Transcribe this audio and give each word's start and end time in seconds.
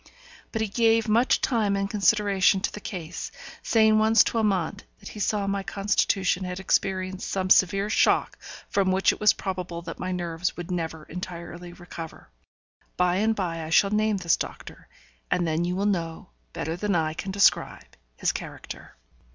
But 0.51 0.63
he 0.63 0.67
gave 0.67 1.07
much 1.07 1.41
time 1.41 1.75
and 1.75 1.87
consideration 1.87 2.59
to 2.61 2.71
the 2.73 2.79
case, 2.79 3.31
saying 3.61 3.99
once 3.99 4.23
to 4.23 4.39
Amante 4.39 4.83
that 4.97 5.09
he 5.09 5.19
saw 5.19 5.45
my 5.45 5.61
constitution 5.61 6.43
had 6.43 6.59
experienced 6.59 7.29
some 7.29 7.51
severe 7.51 7.87
shock 7.87 8.39
from 8.67 8.91
which 8.91 9.13
it 9.13 9.19
was 9.19 9.33
probable 9.33 9.83
that 9.83 9.99
my 9.99 10.11
nerves 10.11 10.57
would 10.57 10.71
never 10.71 11.03
entirely 11.03 11.71
recover. 11.71 12.29
By 12.97 13.17
and 13.17 13.35
by 13.35 13.63
I 13.63 13.69
shall 13.69 13.91
name 13.91 14.17
this 14.17 14.37
doctor, 14.37 14.87
and 15.29 15.45
then 15.45 15.65
you 15.65 15.75
will 15.75 15.85
know, 15.85 16.31
better 16.51 16.75
than 16.75 16.95
I 16.95 17.13
can 17.13 17.29
describe, 17.31 17.95
his 18.15 18.31
character. 18.31 18.95